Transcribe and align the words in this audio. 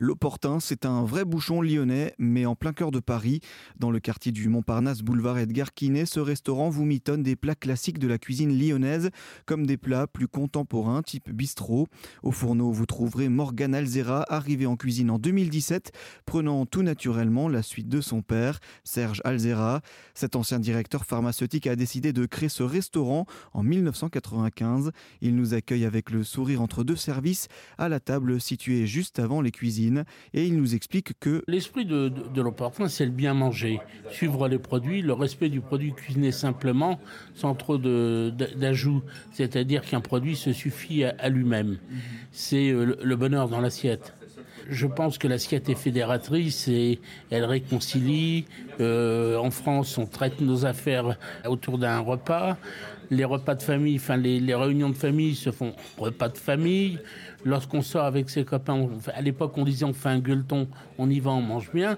L'Opportun, 0.00 0.60
c'est 0.60 0.86
un 0.86 1.02
vrai 1.02 1.24
bouchon 1.24 1.60
lyonnais, 1.60 2.14
mais 2.18 2.46
en 2.46 2.54
plein 2.54 2.72
cœur 2.72 2.92
de 2.92 3.00
Paris. 3.00 3.40
Dans 3.80 3.90
le 3.90 3.98
quartier 3.98 4.30
du 4.30 4.48
Montparnasse, 4.48 5.02
boulevard 5.02 5.38
Edgar 5.38 5.74
Quinet, 5.74 6.06
ce 6.06 6.20
restaurant 6.20 6.70
vous 6.70 6.84
mitonne 6.84 7.24
des 7.24 7.34
plats 7.34 7.56
classiques 7.56 7.98
de 7.98 8.06
la 8.06 8.16
cuisine 8.16 8.56
lyonnaise, 8.56 9.10
comme 9.44 9.66
des 9.66 9.76
plats 9.76 10.06
plus 10.06 10.28
contemporains, 10.28 11.02
type 11.02 11.32
bistrot. 11.32 11.88
Au 12.22 12.30
fourneau, 12.30 12.70
vous 12.70 12.86
trouverez 12.86 13.28
Morgan 13.28 13.74
Alzera, 13.74 14.24
arrivé 14.28 14.66
en 14.66 14.76
cuisine 14.76 15.10
en 15.10 15.18
2017, 15.18 15.90
prenant 16.26 16.64
tout 16.64 16.82
naturellement 16.82 17.48
la 17.48 17.64
suite 17.64 17.88
de 17.88 18.00
son 18.00 18.22
père, 18.22 18.60
Serge 18.84 19.20
Alzera. 19.24 19.80
Cet 20.14 20.36
ancien 20.36 20.60
directeur 20.60 21.06
pharmaceutique 21.06 21.66
a 21.66 21.74
décidé 21.74 22.12
de 22.12 22.24
créer 22.24 22.48
ce 22.48 22.62
restaurant 22.62 23.26
en 23.52 23.64
1995. 23.64 24.92
Il 25.22 25.34
nous 25.34 25.54
accueille 25.54 25.84
avec 25.84 26.10
le 26.10 26.22
sourire 26.22 26.62
entre 26.62 26.84
deux 26.84 26.94
services, 26.94 27.48
à 27.78 27.88
la 27.88 27.98
table 27.98 28.40
située 28.40 28.86
juste 28.86 29.18
avant 29.18 29.40
les 29.40 29.50
cuisines 29.50 29.87
et 30.34 30.46
il 30.46 30.56
nous 30.56 30.74
explique 30.74 31.18
que 31.18 31.42
l'esprit 31.46 31.84
de, 31.84 32.08
de, 32.08 32.88
c'est 32.88 33.04
le 33.04 33.10
bien 33.10 33.34
manger, 33.34 33.80
suivre 34.10 34.48
les 34.48 34.58
produits, 34.58 35.02
le 35.02 35.12
respect 35.12 35.48
du 35.48 35.60
produit 35.60 35.92
cuisiné 35.92 36.32
simplement, 36.32 37.00
sans 37.34 37.54
trop 37.54 37.78
d'ajouts, 37.78 39.02
c'est-à-dire 39.32 39.82
qu'un 39.82 40.00
produit 40.00 40.36
se 40.36 40.52
suffit 40.52 41.04
à, 41.04 41.28
lui-même. 41.28 41.78
C'est 42.32 42.70
euh, 42.70 42.96
le 43.02 43.16
bonheur 43.16 43.48
dans 43.48 43.60
l'assiette. 43.60 44.12
Je 44.68 44.86
pense 44.86 45.16
que 45.16 45.26
l'assiette 45.26 45.70
est 45.70 45.74
fédératrice 45.74 46.68
et 46.68 47.00
elle 47.30 47.44
réconcilie. 47.44 48.44
Euh, 48.80 49.36
en 49.38 49.50
France, 49.50 49.96
on 49.96 50.04
traite 50.04 50.42
nos 50.42 50.66
affaires 50.66 51.18
autour 51.46 51.78
d'un 51.78 52.00
repas. 52.00 52.58
Les 53.10 53.24
repas 53.24 53.54
de 53.54 53.62
famille, 53.62 53.96
enfin 53.96 54.18
les, 54.18 54.54
réunions 54.54 54.90
de 54.90 54.94
famille 54.96 55.34
se 55.34 55.50
font 55.50 55.72
repas 55.96 56.28
de 56.28 56.36
famille. 56.36 56.98
Lorsqu'on 57.44 57.80
sort 57.80 58.04
avec 58.04 58.28
ses 58.28 58.44
copains, 58.44 58.88
à 59.14 59.22
l'époque 59.22 59.56
on 59.56 59.64
disait 59.64 59.86
on 59.86 59.94
fait 59.94 60.10
un 60.10 60.18
gueuleton, 60.18 60.68
on 60.98 61.08
y 61.08 61.18
va, 61.18 61.30
on 61.30 61.40
mange 61.40 61.72
bien. 61.72 61.96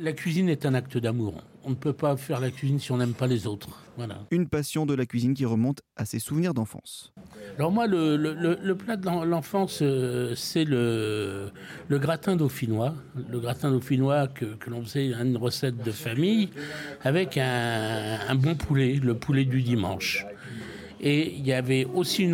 La 0.00 0.12
cuisine 0.12 0.48
est 0.48 0.66
un 0.66 0.74
acte 0.74 0.98
d'amour. 0.98 1.34
On 1.62 1.70
ne 1.70 1.76
peut 1.76 1.92
pas 1.92 2.16
faire 2.16 2.40
la 2.40 2.50
cuisine 2.50 2.80
si 2.80 2.90
on 2.90 2.96
n'aime 2.96 3.14
pas 3.14 3.28
les 3.28 3.46
autres. 3.46 3.84
Voilà. 3.96 4.18
Une 4.32 4.48
passion 4.48 4.86
de 4.86 4.94
la 4.94 5.06
cuisine 5.06 5.34
qui 5.34 5.44
remonte 5.44 5.82
à 5.96 6.04
ses 6.04 6.18
souvenirs 6.18 6.54
d'enfance. 6.54 7.12
Alors 7.58 7.72
moi, 7.72 7.88
le, 7.88 8.72
plat 8.74 8.94
de 8.94 9.04
l'enfance, 9.24 9.80
euh, 9.82 10.32
c'est 10.36 10.62
le, 10.62 11.50
gratin 11.90 12.36
dauphinois. 12.36 12.94
Le 13.28 13.40
gratin 13.40 13.72
dauphinois 13.72 14.28
que, 14.28 14.44
l'on 14.68 14.84
faisait 14.84 15.08
une 15.08 15.36
recette 15.36 15.82
de 15.82 15.90
famille 15.90 16.50
avec 17.02 17.36
un, 17.36 18.36
bon 18.36 18.54
poulet, 18.54 19.00
le 19.02 19.14
poulet 19.14 19.44
du 19.44 19.62
dimanche. 19.62 20.24
Et 21.00 21.34
il 21.34 21.44
y 21.44 21.52
avait 21.52 21.84
aussi 21.94 22.26
un 22.26 22.32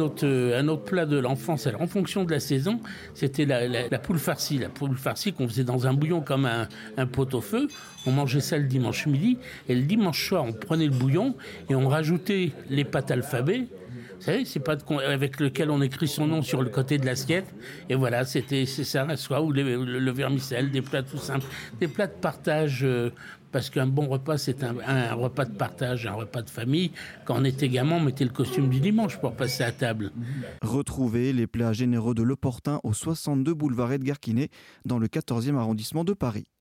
autre 0.69 0.85
plat 0.85 1.07
de 1.07 1.17
l'enfance. 1.17 1.67
En 1.81 1.87
fonction 1.87 2.25
de 2.25 2.31
la 2.31 2.41
saison, 2.41 2.81
c'était 3.15 3.47
la, 3.47 3.99
poule 3.99 4.19
farcie. 4.19 4.59
La 4.59 4.69
poule 4.69 4.95
farcie 4.95 5.33
qu'on 5.33 5.49
faisait 5.49 5.65
dans 5.65 5.87
un 5.87 5.95
bouillon 5.95 6.21
comme 6.21 6.45
un, 6.45 6.69
un 6.99 7.07
pot-au-feu. 7.07 7.69
On 8.05 8.11
mangeait 8.11 8.41
ça 8.41 8.59
le 8.59 8.65
dimanche 8.65 9.07
midi. 9.07 9.39
Et 9.71 9.75
le 9.75 9.83
dimanche 9.83 10.29
soir, 10.29 10.45
on 10.45 10.53
prenait 10.53 10.87
le 10.87 10.93
bouillon 10.93 11.35
et 11.71 11.75
on 11.75 11.89
rajoutait 11.89 12.53
les 12.69 12.85
pâtes 12.85 13.11
alphabet. 13.11 13.69
C'est 14.21 14.61
pas 14.61 14.77
avec 15.07 15.41
lequel 15.41 15.71
on 15.71 15.83
écrit 15.83 16.09
son 16.09 16.27
nom 16.27 16.43
sur 16.43 16.63
le 16.63 16.71
côté 16.71 16.99
de 16.99 17.07
l'assiette. 17.07 17.47
Et 17.89 17.95
voilà, 17.95 18.25
c'était 18.25 18.67
c'est 18.67 18.85
ça, 18.85 19.07
soit 19.17 19.43
ou 19.43 19.53
le, 19.53 19.85
le, 19.85 20.11
vermicelle, 20.13 20.71
des 20.71 20.83
plats 20.83 21.03
tout 21.03 21.19
simples, 21.19 21.47
des 21.81 21.89
plats 21.89 22.07
de 22.07 22.13
partage. 22.13 22.85
Euh, 22.85 23.11
parce 23.55 23.71
qu'un 23.71 23.87
bon 23.87 24.09
repas, 24.09 24.37
c'est 24.37 24.65
un, 24.65 25.15
repas 25.15 25.45
de 25.45 25.55
partage, 25.55 26.09
un 26.09 26.15
repas 26.15 26.43
de 26.43 26.51
famille. 26.51 26.91
Quand 27.25 27.41
on 27.41 27.45
était 27.45 27.69
gamin, 27.69 27.99
on 27.99 28.01
mettait 28.01 28.25
le 28.25 28.31
costume 28.31 28.69
du 28.69 28.81
dimanche 28.81 29.17
pour 29.19 29.37
passer 29.37 29.63
à 29.63 29.71
table. 29.71 30.11
Retrouvez 30.61 31.33
les 31.33 31.47
plats 31.47 31.73
généreux 31.73 32.17
de 32.17 32.25
l'Opportun 32.25 32.81
au 32.83 32.93
62 32.93 33.55
boulevard 33.55 33.93
Edgar 33.93 34.19
Quinet, 34.19 34.49
dans 34.85 34.99
le 34.99 35.07
14e 35.07 35.55
arrondissement 35.55 36.03
de 36.03 36.15
Paris. 36.15 36.49